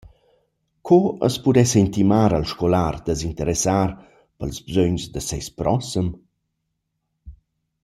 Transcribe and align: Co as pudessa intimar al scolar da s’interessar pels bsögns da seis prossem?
Co 0.87 0.97
as 1.27 1.35
pudessa 1.43 1.79
intimar 1.85 2.31
al 2.33 2.45
scolar 2.53 2.95
da 3.05 3.13
s’interessar 3.19 3.89
pels 4.37 4.57
bsögns 4.67 5.03
da 5.13 5.21
seis 5.29 5.47
prossem? 5.59 6.07